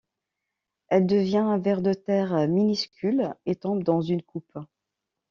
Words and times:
Elle 0.87 1.05
devient 1.05 1.37
un 1.37 1.59
ver 1.59 1.83
de 1.83 1.93
terre 1.93 2.47
minuscule 2.47 3.35
et 3.45 3.55
tombe 3.55 3.83
dans 3.83 4.01
une 4.01 4.23
coupe. 4.23 4.57